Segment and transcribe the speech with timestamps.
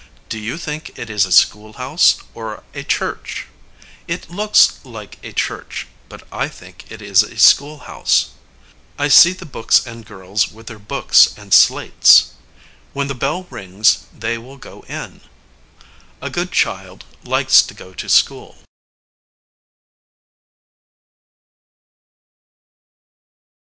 [0.29, 3.45] Do you think it is a schoolhouse, or a church?
[4.07, 8.31] It looks like a church, but I think it is a schoolhouse.
[8.97, 12.33] I see the boys and girls with their books and slates.
[12.93, 15.21] When the bell rings, they will go in.
[16.19, 18.57] A good child likes to go to school.